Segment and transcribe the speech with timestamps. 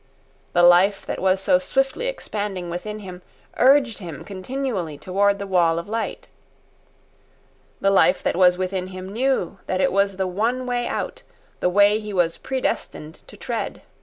[0.53, 3.21] The life that was so swiftly expanding within him,
[3.57, 6.27] urged him continually toward the wall of light.
[7.81, 11.21] The life that was within him knew that it was the one way out,
[11.59, 13.83] the way he was predestined to tread.